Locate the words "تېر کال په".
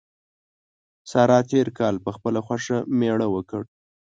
1.49-2.09